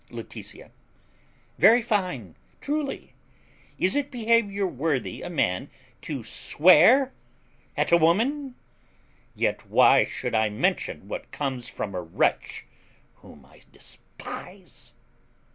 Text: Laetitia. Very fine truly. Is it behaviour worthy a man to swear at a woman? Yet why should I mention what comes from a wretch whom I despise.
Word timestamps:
Laetitia. 0.09 0.71
Very 1.59 1.83
fine 1.83 2.35
truly. 2.59 3.13
Is 3.77 3.95
it 3.95 4.09
behaviour 4.09 4.65
worthy 4.65 5.21
a 5.21 5.29
man 5.29 5.69
to 6.01 6.23
swear 6.23 7.13
at 7.77 7.91
a 7.91 7.97
woman? 7.97 8.55
Yet 9.35 9.69
why 9.69 10.05
should 10.05 10.33
I 10.33 10.49
mention 10.49 11.07
what 11.07 11.31
comes 11.31 11.67
from 11.67 11.93
a 11.93 12.01
wretch 12.01 12.65
whom 13.17 13.45
I 13.45 13.61
despise. 13.71 14.93